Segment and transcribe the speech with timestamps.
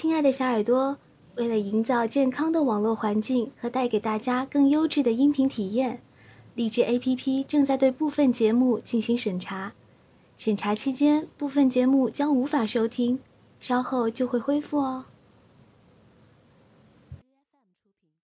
[0.00, 0.96] 亲爱的小耳朵，
[1.34, 6.00] 为了营造健康的网络环境和带给大家更优质的音频体验，
[6.54, 9.72] 荔枝 app 正在对部分节目进行审查。
[10.36, 13.18] 审查期间，部分节目将无法收听，
[13.58, 15.06] 稍后就会恢复哦。